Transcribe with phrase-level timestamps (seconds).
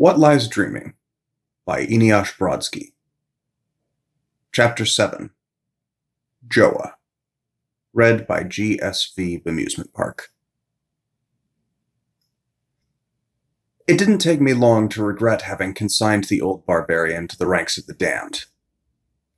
[0.00, 0.94] What Lies Dreaming
[1.66, 2.92] by Eneasz Brodsky.
[4.50, 5.28] Chapter 7
[6.48, 6.94] Joah.
[7.92, 10.30] Read by GSV Bemusement Park.
[13.86, 17.76] It didn't take me long to regret having consigned the old barbarian to the ranks
[17.76, 18.46] of the damned.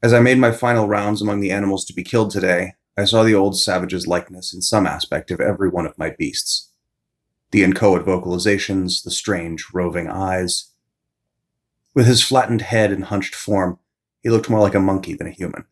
[0.00, 3.24] As I made my final rounds among the animals to be killed today, I saw
[3.24, 6.71] the old savage's likeness in some aspect of every one of my beasts.
[7.53, 10.71] The inchoate vocalizations, the strange, roving eyes.
[11.95, 13.79] With his flattened head and hunched form,
[14.22, 15.67] he looked more like a monkey than a human.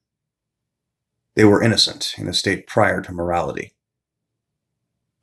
[1.35, 3.73] They were innocent, in a state prior to morality.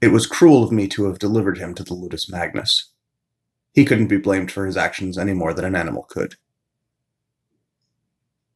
[0.01, 2.91] It was cruel of me to have delivered him to the Ludus Magnus.
[3.73, 6.35] He couldn't be blamed for his actions any more than an animal could.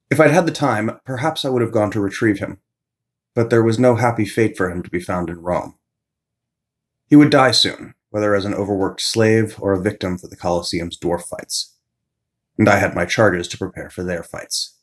[0.10, 2.58] If I'd had the time, perhaps I would have gone to retrieve him,
[3.36, 5.76] but there was no happy fate for him to be found in Rome.
[7.08, 10.98] He would die soon, whether as an overworked slave or a victim for the Colosseum's
[10.98, 11.76] dwarf fights.
[12.58, 14.78] And I had my charges to prepare for their fights.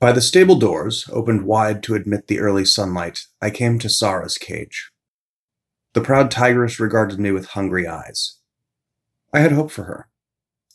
[0.00, 4.38] By the stable doors, opened wide to admit the early sunlight, I came to Sara's
[4.38, 4.90] cage.
[5.92, 8.38] The proud tigress regarded me with hungry eyes.
[9.32, 10.08] I had hope for her.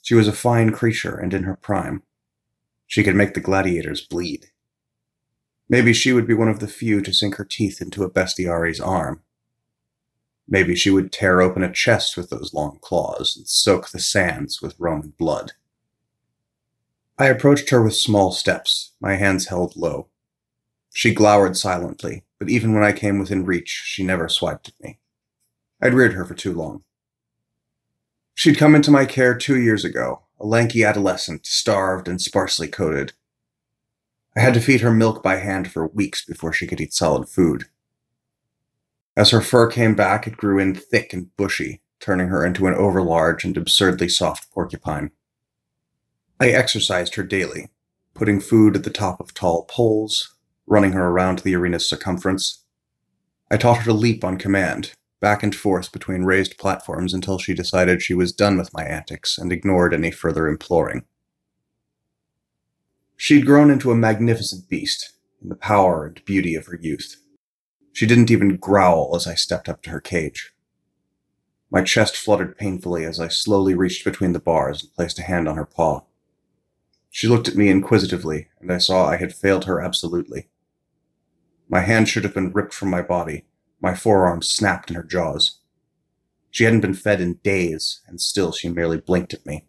[0.03, 2.03] She was a fine creature and in her prime.
[2.85, 4.51] She could make the gladiators bleed.
[5.67, 8.79] Maybe she would be one of the few to sink her teeth into a bestiari's
[8.79, 9.23] arm.
[10.47, 14.61] Maybe she would tear open a chest with those long claws and soak the sands
[14.61, 15.53] with Roman blood.
[17.17, 20.07] I approached her with small steps, my hands held low.
[20.93, 24.99] She glowered silently, but even when I came within reach, she never swiped at me.
[25.81, 26.83] I'd reared her for too long.
[28.33, 33.13] She'd come into my care two years ago, a lanky adolescent, starved and sparsely coated.
[34.35, 37.29] I had to feed her milk by hand for weeks before she could eat solid
[37.29, 37.65] food.
[39.17, 42.73] As her fur came back, it grew in thick and bushy, turning her into an
[42.73, 45.11] overlarge and absurdly soft porcupine.
[46.39, 47.69] I exercised her daily,
[48.13, 50.35] putting food at the top of tall poles,
[50.67, 52.63] running her around the arena's circumference.
[53.49, 54.91] I taught her to leap on command,
[55.21, 59.37] back and forth between raised platforms until she decided she was done with my antics
[59.37, 61.05] and ignored any further imploring.
[63.15, 67.15] She'd grown into a magnificent beast in the power and beauty of her youth.
[67.95, 70.53] She didn't even growl as I stepped up to her cage.
[71.71, 75.47] My chest fluttered painfully as I slowly reached between the bars and placed a hand
[75.47, 76.01] on her paw.
[77.09, 80.49] She looked at me inquisitively, and I saw I had failed her absolutely.
[81.69, 83.45] My hand should have been ripped from my body.
[83.79, 85.59] My forearm snapped in her jaws.
[86.51, 89.67] She hadn't been fed in days, and still she merely blinked at me.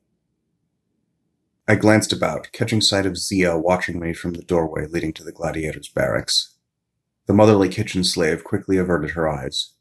[1.69, 5.31] I glanced about, catching sight of Zia watching me from the doorway leading to the
[5.31, 6.56] gladiators' barracks.
[7.27, 9.75] The motherly kitchen slave quickly averted her eyes.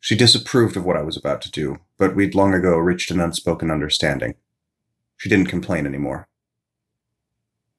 [0.00, 3.20] She disapproved of what I was about to do, but we'd long ago reached an
[3.20, 4.34] unspoken understanding.
[5.16, 6.28] She didn't complain anymore.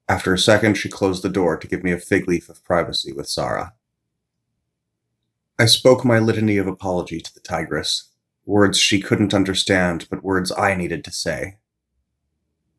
[0.07, 3.11] After a second, she closed the door to give me a fig leaf of privacy
[3.11, 3.73] with Sara.
[5.59, 8.09] I spoke my litany of apology to the tigress,
[8.45, 11.57] words she couldn't understand, but words I needed to say.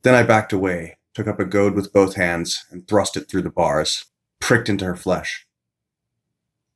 [0.03, 3.43] Then I backed away, took up a goad with both hands, and thrust it through
[3.43, 4.07] the bars,
[4.41, 5.47] pricked into her flesh.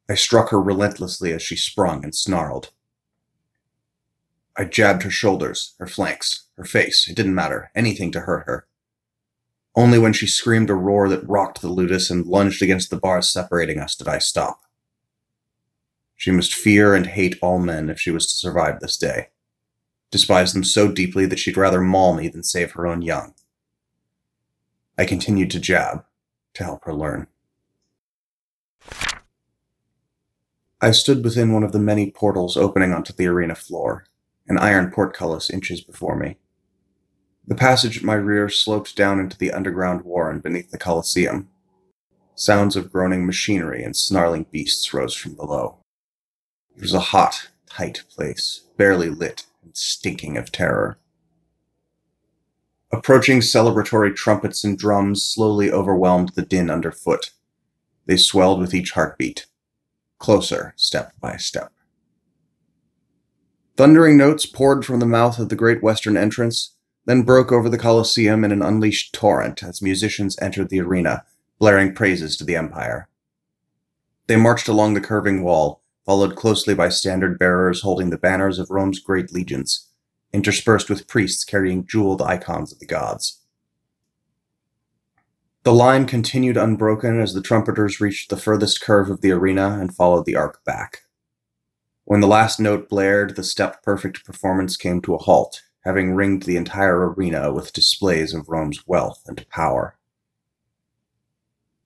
[0.09, 2.71] I struck her relentlessly as she sprung and snarled.
[4.57, 8.67] I jabbed her shoulders, her flanks, her face, it didn't matter, anything to hurt her.
[9.77, 13.29] Only when she screamed a roar that rocked the ludus and lunged against the bars
[13.29, 14.63] separating us did I stop.
[16.17, 19.29] She must fear and hate all men if she was to survive this day
[20.11, 23.35] Despise them so deeply that she'd rather maul me than save her own young.
[24.97, 26.05] I continued to jab
[26.55, 27.27] to help her learn.
[30.81, 34.05] I stood within one of the many portals opening onto the arena floor,
[34.47, 36.39] an iron portcullis inches before me.
[37.49, 41.49] The passage at my rear sloped down into the underground warren beneath the Colosseum.
[42.37, 45.79] Sounds of groaning machinery and snarling beasts rose from below.
[46.77, 50.99] It was a hot, tight place, barely lit and stinking of terror.
[52.93, 57.33] Approaching celebratory trumpets and drums slowly overwhelmed the din underfoot.
[58.07, 59.47] They swelled with each heartbeat,
[60.19, 61.73] closer step by step.
[63.77, 66.75] Thundering notes poured from the mouth of the great western entrance,
[67.07, 71.25] then broke over the Colosseum in an unleashed torrent as musicians entered the arena,
[71.59, 73.09] blaring praises to the Empire.
[74.27, 78.71] They marched along the curving wall, followed closely by standard bearers holding the banners of
[78.71, 79.89] Rome's great legions,
[80.33, 83.41] interspersed with priests carrying jeweled icons of the gods.
[85.65, 89.95] The line continued unbroken as the trumpeters reached the furthest curve of the arena and
[89.95, 91.03] followed the arc back.
[92.05, 96.45] When the last note blared, the step perfect performance came to a halt, having ringed
[96.45, 99.97] the entire arena with displays of Rome's wealth and power.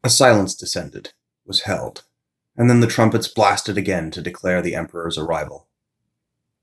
[0.04, 1.12] A silence descended,
[1.44, 2.04] was held,
[2.56, 5.66] and then the trumpets blasted again to declare the Emperor's arrival.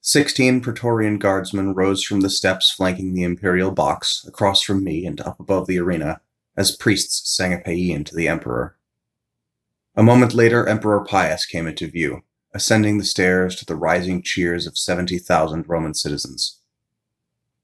[0.02, 5.20] Sixteen Praetorian guardsmen rose from the steps flanking the Imperial box, across from me and
[5.22, 6.22] up above the arena,
[6.60, 8.76] as priests sang a paean to the Emperor.
[9.96, 12.24] A moment later, Emperor Pius came into view,
[12.54, 16.60] ascending the stairs to the rising cheers of 70,000 Roman citizens.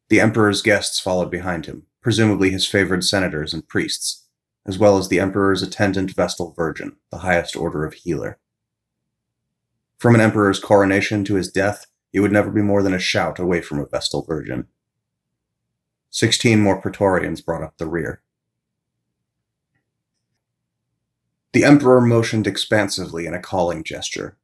[0.07, 4.24] The Emperor's guests followed behind him, presumably his favored senators and priests,
[4.65, 8.39] as well as the Emperor's attendant Vestal Virgin, the highest order of healer.
[9.98, 13.39] From an Emperor's coronation to his death, he would never be more than a shout
[13.39, 14.68] away from a Vestal Virgin.
[16.12, 18.21] Sixteen more Praetorians brought up the rear.
[21.56, 24.38] The Emperor motioned expansively in a calling gesture,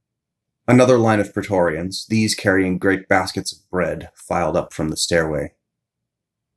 [0.65, 5.51] Another line of Praetorians, these carrying great baskets of bread, filed up from the stairway.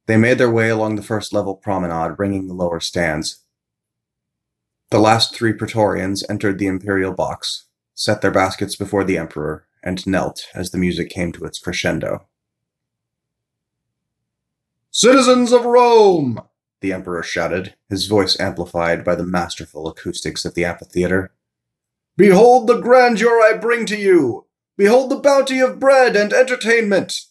[0.07, 3.41] They made their way along the first level promenade, ringing the lower stands.
[4.93, 7.65] The last three Praetorians entered the imperial box,
[7.97, 12.29] set their baskets before the Emperor, and knelt as the music came to its crescendo.
[14.93, 16.41] Citizens of Rome!
[16.85, 21.33] The Emperor shouted, his voice amplified by the masterful acoustics of the amphitheater.
[22.15, 24.45] Behold the grandeur I bring to you!
[24.77, 27.23] Behold the bounty of bread and entertainment!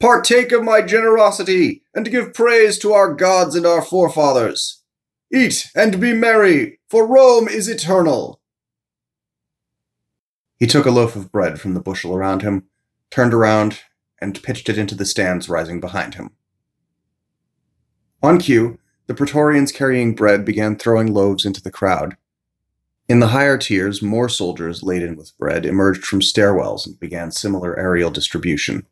[0.00, 4.82] Partake of my generosity, and give praise to our gods and our forefathers.
[5.32, 8.40] Eat and be merry, for Rome is eternal.
[10.56, 12.64] He took a loaf of bread from the bushel around him,
[13.12, 13.82] turned around,
[14.20, 16.32] and pitched it into the stands rising behind him.
[18.24, 22.16] On cue, the Praetorians carrying bread began throwing loaves into the crowd,
[23.06, 27.78] in the higher tiers, more soldiers laden with bread emerged from stairwells and began similar
[27.78, 28.86] aerial distribution.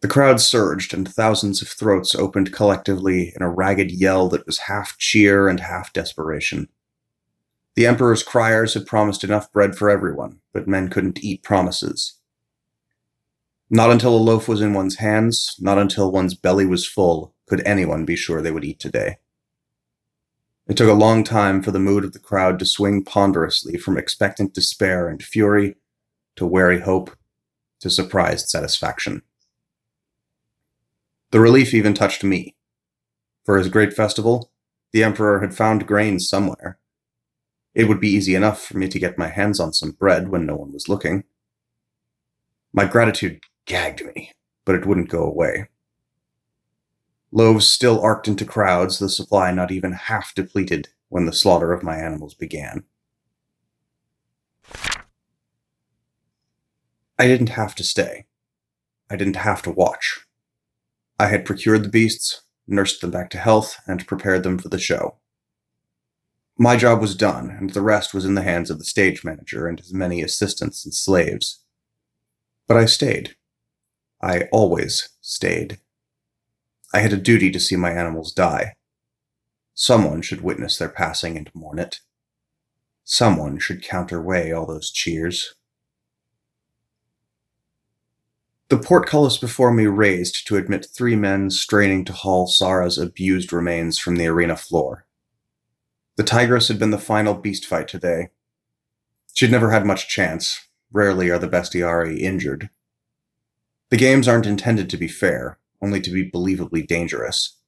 [0.00, 4.58] The crowd surged, and thousands of throats opened collectively in a ragged yell that was
[4.58, 6.68] half cheer and half desperation.
[7.74, 12.20] The Emperor's criers had promised enough bread for everyone, but men couldn't eat promises.
[13.68, 17.62] Not until a loaf was in one's hands, not until one's belly was full, could
[17.66, 19.18] anyone be sure they would eat today.
[20.68, 23.96] It took a long time for the mood of the crowd to swing ponderously from
[23.96, 25.76] expectant despair and fury
[26.34, 27.16] to wary hope
[27.80, 29.22] to surprised satisfaction.
[31.30, 32.56] The relief even touched me.
[33.44, 34.50] For his great festival,
[34.92, 36.78] the Emperor had found grain somewhere.
[37.74, 40.46] It would be easy enough for me to get my hands on some bread when
[40.46, 41.24] no one was looking.
[42.72, 44.32] My gratitude gagged me,
[44.64, 45.68] but it wouldn't go away.
[47.36, 51.82] Loaves still arced into crowds, the supply not even half depleted when the slaughter of
[51.82, 52.84] my animals began.
[57.18, 58.24] I didn't have to stay.
[59.10, 60.26] I didn't have to watch.
[61.20, 64.78] I had procured the beasts, nursed them back to health, and prepared them for the
[64.78, 65.16] show.
[66.56, 69.66] My job was done, and the rest was in the hands of the stage manager
[69.66, 71.58] and his many assistants and slaves.
[72.66, 73.36] But I stayed.
[74.22, 75.80] I always stayed.
[76.96, 78.72] I had a duty to see my animals die.
[79.74, 82.00] Someone should witness their passing and mourn it.
[83.04, 85.56] Someone should counterweigh all those cheers.
[88.70, 93.98] The portcullis before me raised to admit three men straining to haul Sara's abused remains
[93.98, 95.04] from the arena floor.
[96.16, 98.30] The tigress had been the final beast fight today.
[99.34, 100.66] She'd never had much chance.
[100.90, 102.70] Rarely are the bestiari injured.
[103.90, 107.58] The games aren't intended to be fair, only to be believably dangerous.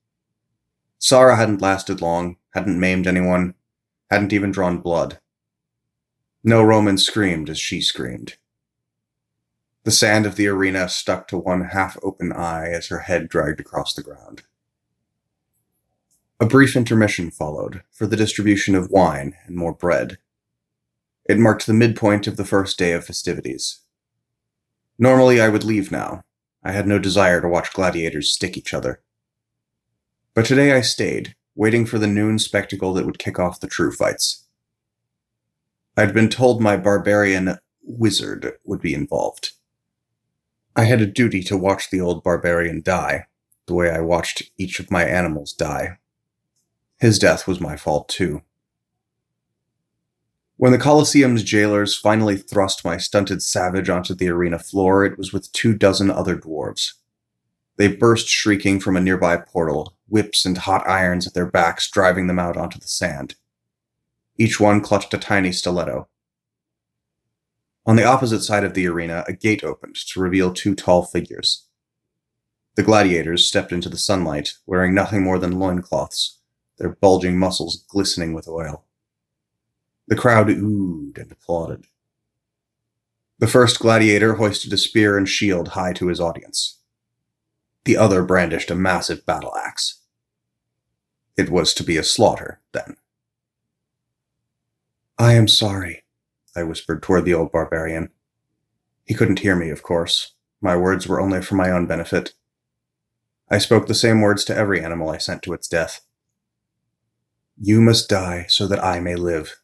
[0.98, 3.54] Sara hadn't lasted long, hadn't maimed anyone,
[4.10, 5.20] hadn't even drawn blood.
[6.42, 8.36] No Roman screamed as she screamed.
[9.84, 13.60] The sand of the arena stuck to one half open eye as her head dragged
[13.60, 14.42] across the ground.
[16.40, 20.18] A brief intermission followed for the distribution of wine and more bread.
[21.24, 23.78] It marked the midpoint of the first day of festivities.
[24.98, 26.24] Normally I would leave now,
[26.62, 29.00] I had no desire to watch gladiators stick each other.
[30.34, 33.92] But today I stayed, waiting for the noon spectacle that would kick off the true
[33.92, 34.46] fights.
[35.96, 39.52] I'd been told my barbarian wizard would be involved.
[40.76, 43.26] I had a duty to watch the old barbarian die,
[43.66, 45.98] the way I watched each of my animals die.
[47.00, 48.42] His death was my fault, too.
[50.58, 55.32] When the Colosseum's jailers finally thrust my stunted savage onto the arena floor, it was
[55.32, 56.94] with two dozen other dwarves.
[57.76, 62.26] They burst shrieking from a nearby portal, whips and hot irons at their backs driving
[62.26, 63.36] them out onto the sand.
[64.36, 66.08] Each one clutched a tiny stiletto.
[67.86, 71.68] On the opposite side of the arena, a gate opened to reveal two tall figures.
[72.74, 76.40] The gladiators stepped into the sunlight, wearing nothing more than loincloths,
[76.78, 78.87] their bulging muscles glistening with oil.
[80.08, 81.84] The crowd oohed and applauded.
[83.38, 86.78] The first gladiator hoisted a spear and shield high to his audience.
[87.84, 90.00] The other brandished a massive battle axe.
[91.36, 92.96] It was to be a slaughter, then.
[95.18, 96.04] I am sorry,
[96.56, 98.08] I whispered toward the old barbarian.
[99.04, 100.34] He couldn't hear me, of course.
[100.62, 102.32] My words were only for my own benefit.
[103.50, 106.00] I spoke the same words to every animal I sent to its death.
[107.60, 109.60] You must die so that I may live.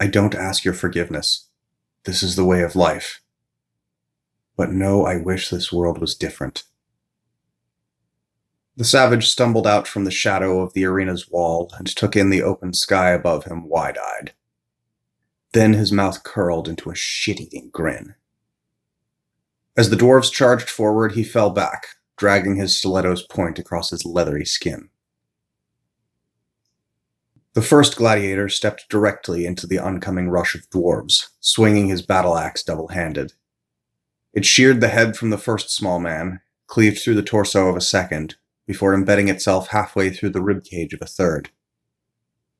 [0.00, 1.48] I don't ask your forgiveness.
[2.04, 3.20] This is the way of life.
[4.56, 6.64] But no, I wish this world was different.
[8.76, 12.42] The savage stumbled out from the shadow of the arena's wall and took in the
[12.42, 14.32] open sky above him wide eyed.
[15.52, 18.14] Then his mouth curled into a shit eating grin.
[19.76, 21.86] As the dwarves charged forward, he fell back,
[22.16, 24.90] dragging his stiletto's point across his leathery skin.
[27.58, 32.62] The first gladiator stepped directly into the oncoming rush of dwarves, swinging his battle axe
[32.62, 33.32] double handed.
[34.32, 36.38] It sheared the head from the first small man,
[36.68, 40.94] cleaved through the torso of a second, before embedding itself halfway through the rib cage
[40.94, 41.50] of a third.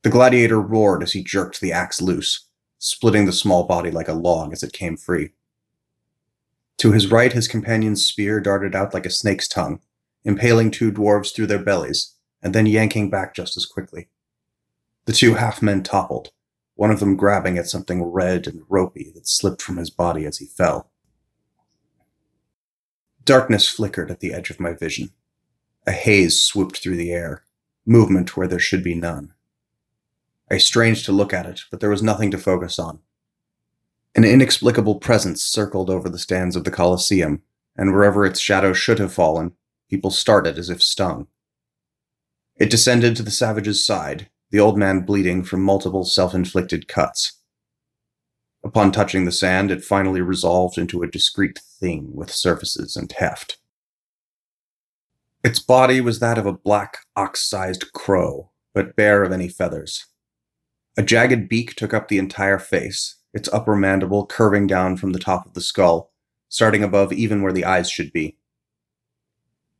[0.02, 2.48] The gladiator roared as he jerked the axe loose,
[2.80, 5.30] splitting the small body like a log as it came free.
[6.78, 9.78] To his right, his companion's spear darted out like a snake's tongue,
[10.24, 14.08] impaling two dwarves through their bellies, and then yanking back just as quickly.
[15.08, 16.32] The two half men toppled,
[16.74, 20.36] one of them grabbing at something red and ropey that slipped from his body as
[20.36, 20.90] he fell.
[23.24, 25.14] Darkness flickered at the edge of my vision.
[25.86, 27.44] A haze swooped through the air,
[27.86, 29.32] movement where there should be none.
[30.50, 32.98] I strained to look at it, but there was nothing to focus on.
[34.14, 37.40] An inexplicable presence circled over the stands of the Colosseum,
[37.78, 39.52] and wherever its shadow should have fallen,
[39.88, 41.28] people started as if stung.
[42.56, 47.38] It descended to the savage's side, the old man bleeding from multiple self inflicted cuts.
[48.64, 53.58] Upon touching the sand, it finally resolved into a discrete thing with surfaces and heft.
[55.44, 60.06] Its body was that of a black, ox sized crow, but bare of any feathers.
[60.96, 65.20] A jagged beak took up the entire face, its upper mandible curving down from the
[65.20, 66.10] top of the skull,
[66.48, 68.36] starting above even where the eyes should be.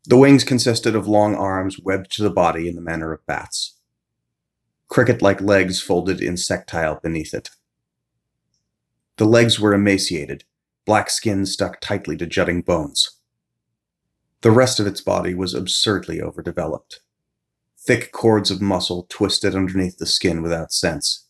[0.05, 3.78] The wings consisted of long arms webbed to the body in the manner of bats.
[4.89, 7.51] Cricket like legs folded insectile beneath it.
[9.17, 10.45] The legs were emaciated,
[10.87, 13.11] black skin stuck tightly to jutting bones.
[14.41, 17.01] The rest of its body was absurdly overdeveloped.
[17.77, 21.27] Thick cords of muscle twisted underneath the skin without sense.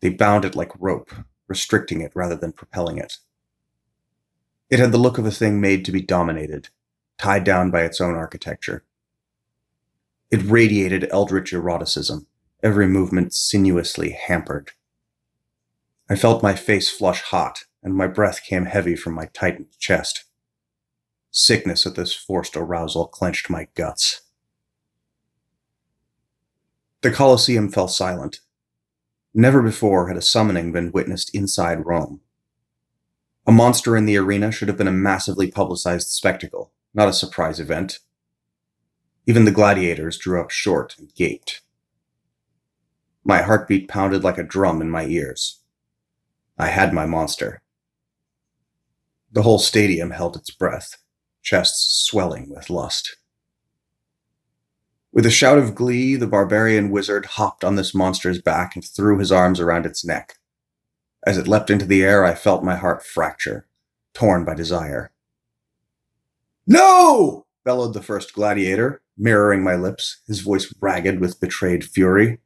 [0.00, 1.10] They bound it like rope,
[1.48, 3.18] restricting it rather than propelling it.
[4.70, 6.68] It had the look of a thing made to be dominated,
[7.18, 8.84] tied down by its own architecture.
[10.30, 12.26] It radiated eldritch eroticism,
[12.64, 14.72] every movement sinuously hampered.
[16.10, 20.24] I felt my face flush hot, and my breath came heavy from my tightened chest.
[21.30, 24.22] Sickness at this forced arousal clenched my guts.
[27.02, 28.40] The Colosseum fell silent,
[29.36, 32.20] Never before had a summoning been witnessed inside Rome.
[33.46, 37.58] A monster in the arena should have been a massively publicized spectacle, not a surprise
[37.58, 37.98] event.
[39.26, 41.63] Even the gladiators drew up short and gaped.
[43.24, 45.60] My heartbeat pounded like a drum in my ears.
[46.58, 47.62] I had my monster.
[49.32, 50.98] The whole stadium held its breath,
[51.42, 53.16] chests swelling with lust.
[55.12, 59.18] With a shout of glee, the barbarian wizard hopped on this monster's back and threw
[59.18, 60.38] his arms around its neck.
[61.26, 63.66] As it leapt into the air, I felt my heart fracture,
[64.12, 65.12] torn by desire.
[66.66, 67.46] No!
[67.64, 72.40] bellowed the first gladiator, mirroring my lips, his voice ragged with betrayed fury.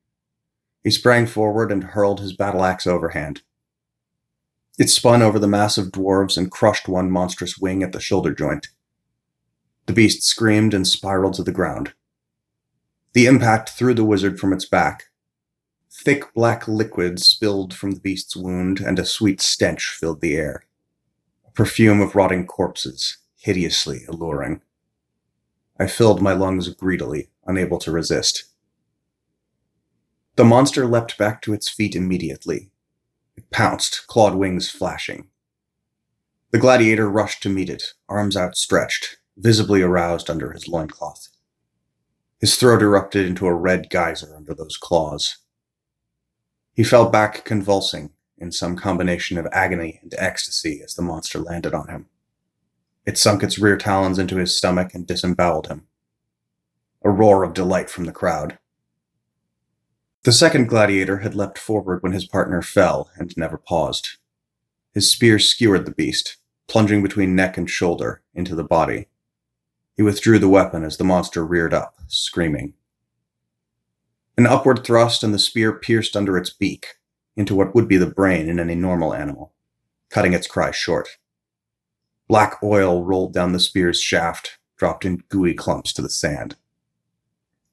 [0.88, 3.42] He sprang forward and hurled his battle axe overhand.
[4.78, 8.32] It spun over the mass of dwarves and crushed one monstrous wing at the shoulder
[8.32, 8.68] joint.
[9.84, 11.92] The beast screamed and spiraled to the ground.
[13.12, 15.10] The impact threw the wizard from its back.
[15.92, 20.62] Thick black liquid spilled from the beast's wound, and a sweet stench filled the air.
[21.46, 24.62] A perfume of rotting corpses, hideously alluring.
[25.78, 28.44] I filled my lungs greedily, unable to resist.
[30.38, 32.70] The monster leapt back to its feet immediately.
[33.36, 35.26] It pounced, clawed wings flashing.
[36.52, 41.30] The gladiator rushed to meet it, arms outstretched, visibly aroused under his loincloth.
[42.38, 45.38] His throat erupted into a red geyser under those claws.
[46.72, 51.74] He fell back convulsing in some combination of agony and ecstasy as the monster landed
[51.74, 52.06] on him.
[53.04, 55.88] It sunk its rear talons into his stomach and disemboweled him.
[57.02, 58.58] A roar of delight from the crowd.
[60.24, 64.18] The second gladiator had leapt forward when his partner fell and never paused.
[64.92, 69.08] His spear skewered the beast, plunging between neck and shoulder into the body.
[69.96, 72.74] He withdrew the weapon as the monster reared up, screaming.
[74.36, 76.98] An upward thrust and the spear pierced under its beak,
[77.36, 79.52] into what would be the brain in any normal animal,
[80.10, 81.18] cutting its cry short.
[82.28, 86.56] Black oil rolled down the spear's shaft, dropped in gooey clumps to the sand.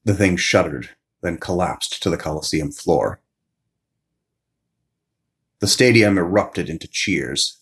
[0.04, 0.92] The thing shuddered,
[1.26, 3.20] then collapsed to the Colosseum floor.
[5.60, 7.58] The stadium erupted into cheers.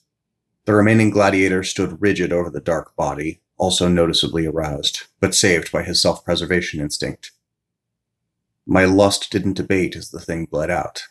[0.66, 5.84] The remaining gladiator stood rigid over the dark body, also noticeably aroused, but saved by
[5.84, 7.32] his self preservation instinct.
[8.66, 11.04] My lust didn't abate as the thing bled out.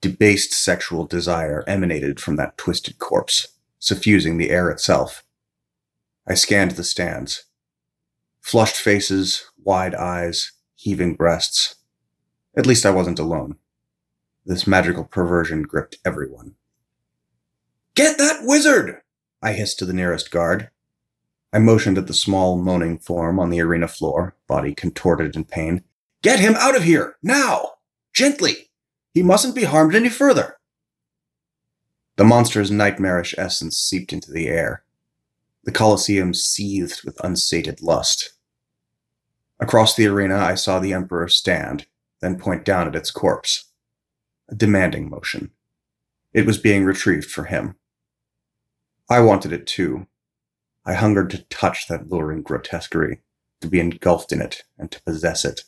[0.00, 3.48] Debased sexual desire emanated from that twisted corpse
[3.78, 5.24] suffusing the air itself.
[6.28, 7.44] I scanned the stands.
[8.40, 11.74] Flushed faces, wide eyes, heaving breasts.
[12.56, 13.56] At least I wasn't alone.
[14.46, 16.54] This magical perversion gripped everyone.
[17.94, 19.02] Get that wizard!
[19.42, 20.70] I hissed to the nearest guard.
[21.52, 25.84] I motioned at the small, moaning form on the arena floor, body contorted in pain.
[26.22, 27.16] Get him out of here!
[27.22, 27.72] Now!
[28.14, 28.70] Gently!
[29.12, 30.56] He mustn't be harmed any further!
[32.16, 34.82] The monster's nightmarish essence seeped into the air.
[35.64, 38.32] The Colosseum seethed with unsated lust.
[39.60, 41.86] Across the arena, I saw the Emperor stand,
[42.20, 43.66] then point down at its corpse.
[44.48, 45.50] A demanding motion.
[46.32, 47.76] It was being retrieved for him.
[49.10, 50.06] I wanted it too.
[50.86, 53.20] I hungered to touch that luring grotesquerie,
[53.60, 55.64] to be engulfed in it, and to possess it.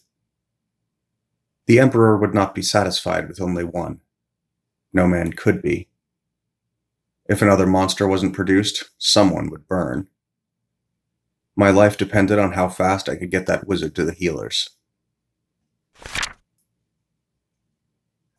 [1.66, 4.00] The Emperor would not be satisfied with only one.
[4.92, 5.88] No man could be.
[7.26, 10.08] If another monster wasn't produced, someone would burn.
[11.54, 14.70] My life depended on how fast I could get that wizard to the healers.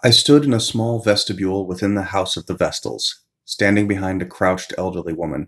[0.03, 4.25] I stood in a small vestibule within the House of the Vestals, standing behind a
[4.25, 5.47] crouched elderly woman.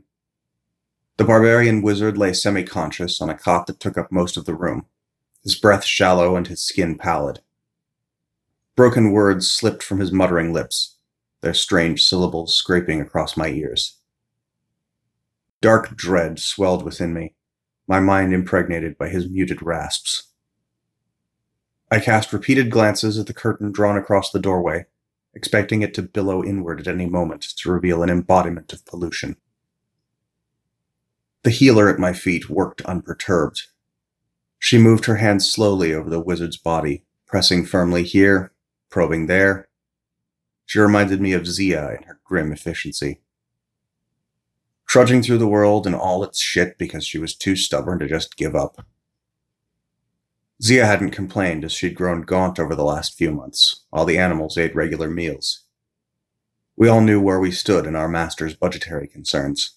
[1.18, 4.54] The barbarian wizard lay semi conscious on a cot that took up most of the
[4.54, 4.86] room,
[5.44, 7.39] his breath shallow and his skin pallid.
[8.76, 10.98] Broken words slipped from his muttering lips,
[11.42, 13.98] their strange syllables scraping across my ears.
[15.62, 17.34] Dark dread swelled within me,
[17.88, 20.32] my mind impregnated by his muted rasps.
[21.91, 24.86] I cast repeated glances at the curtain drawn across the doorway,
[25.34, 29.38] expecting it to billow inward at any moment to reveal an embodiment of pollution.
[31.43, 33.63] The healer at my feet worked unperturbed.
[34.58, 38.52] She moved her hands slowly over the wizard's body, pressing firmly here,
[38.89, 39.67] probing there,
[40.65, 43.21] she reminded me of Zia in her grim efficiency.
[44.88, 48.38] Trudging through the world and all its shit because she was too stubborn to just
[48.38, 48.86] give up.
[50.62, 54.58] Zia hadn't complained as she'd grown gaunt over the last few months, while the animals
[54.58, 55.63] ate regular meals.
[56.78, 59.76] We all knew where we stood in our master's budgetary concerns.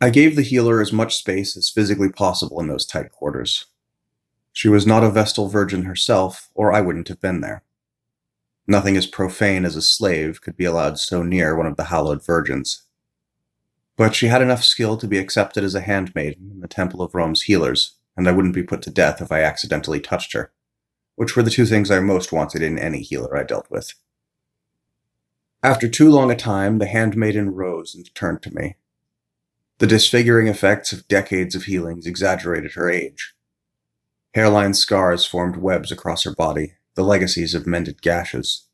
[0.00, 3.66] I gave the healer as much space as physically possible in those tight quarters.
[4.52, 7.62] She was not a Vestal virgin herself, or I wouldn't have been there.
[8.66, 12.24] Nothing as profane as a slave could be allowed so near one of the hallowed
[12.24, 12.82] virgins.
[14.00, 17.14] But she had enough skill to be accepted as a handmaiden in the Temple of
[17.14, 20.52] Rome's healers, and I wouldn't be put to death if I accidentally touched her,
[21.16, 23.92] which were the two things I most wanted in any healer I dealt with.
[25.62, 28.76] After too long a time, the handmaiden rose and turned to me.
[29.80, 33.34] The disfiguring effects of decades of healings exaggerated her age.
[34.32, 38.64] Hairline scars formed webs across her body, the legacies of mended gashes.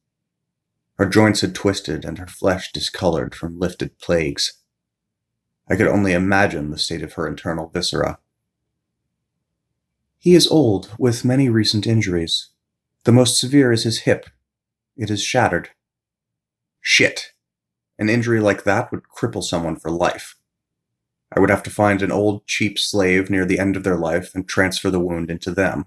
[0.99, 4.63] Her joints had twisted and her flesh discolored from lifted plagues.
[5.69, 8.19] I could only imagine the state of her internal viscera.
[10.19, 12.49] He is old, with many recent injuries.
[13.05, 14.27] The most severe is his hip.
[14.97, 15.71] It is shattered.
[16.81, 17.33] Shit.
[17.99, 20.37] An injury like that would cripple someone for life.
[21.35, 24.35] I would have to find an old, cheap slave near the end of their life
[24.35, 25.87] and transfer the wound into them.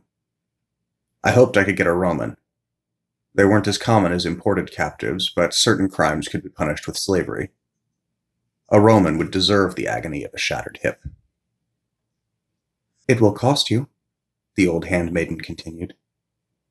[1.23, 2.37] I hoped I could get a Roman.
[3.35, 7.51] They weren't as common as imported captives, but certain crimes could be punished with slavery.
[8.71, 11.01] A Roman would deserve the agony of a shattered hip.
[13.07, 13.87] It will cost you,
[14.55, 15.95] the old handmaiden continued.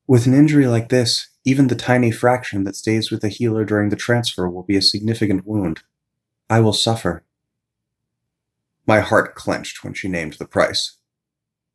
[0.07, 3.89] With an injury like this, even the tiny fraction that stays with the healer during
[3.89, 5.81] the transfer will be a significant wound.
[6.49, 7.23] I will suffer.
[8.87, 10.97] My heart clenched when she named the price.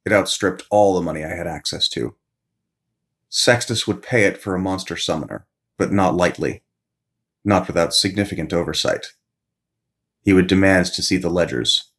[0.05, 2.15] It outstripped all the money I had access to.
[3.29, 6.63] Sextus would pay it for a monster summoner, but not lightly,
[7.45, 9.13] not without significant oversight.
[10.25, 11.91] He would demand to see the ledgers.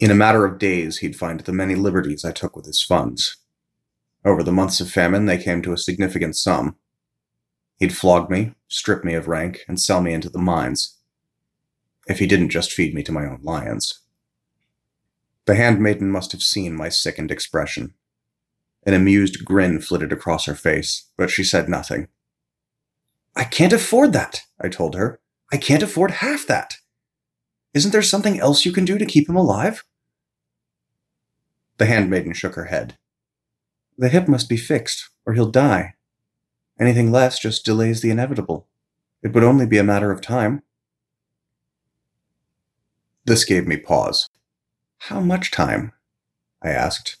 [0.00, 3.36] In a matter of days, he'd find the many liberties I took with his funds.
[4.24, 6.76] Over the months of famine, they came to a significant sum.
[7.78, 10.98] He'd flog me, strip me of rank, and sell me into the mines.
[12.06, 14.00] If he didn't just feed me to my own lions.
[15.46, 17.94] The handmaiden must have seen my sickened expression.
[18.86, 22.08] An amused grin flitted across her face, but she said nothing.
[23.36, 25.20] I can't afford that, I told her.
[25.52, 26.76] I can't afford half that.
[27.74, 29.84] Isn't there something else you can do to keep him alive?
[31.78, 32.96] The handmaiden shook her head.
[33.98, 35.94] The hip must be fixed, or he'll die.
[36.78, 38.68] Anything less just delays the inevitable.
[39.22, 40.62] It would only be a matter of time.
[43.24, 44.28] This gave me pause.
[44.98, 45.92] How much time?
[46.62, 47.16] I asked.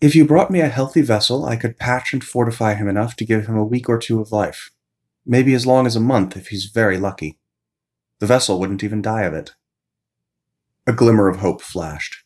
[0.00, 3.24] If you brought me a healthy vessel, I could patch and fortify him enough to
[3.24, 4.70] give him a week or two of life.
[5.24, 7.38] Maybe as long as a month if he's very lucky.
[8.22, 9.56] The vessel wouldn't even die of it.
[10.86, 12.22] A glimmer of hope flashed.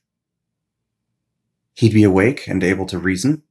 [1.73, 3.45] He'd be awake and able to reason?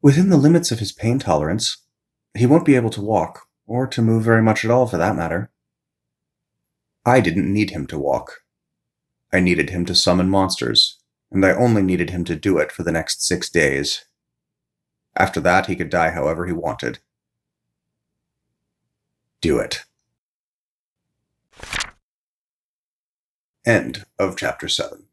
[0.00, 1.76] Within the limits of his pain tolerance,
[2.32, 5.14] he won't be able to walk, or to move very much at all for that
[5.14, 5.50] matter.
[7.04, 8.40] I didn't need him to walk.
[9.30, 12.82] I needed him to summon monsters, and I only needed him to do it for
[12.82, 14.06] the next six days.
[15.14, 17.00] After that, he could die however he wanted.
[19.42, 19.84] Do it.
[23.66, 25.09] End of chapter 7.